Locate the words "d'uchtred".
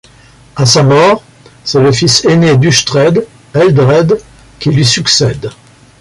2.57-3.27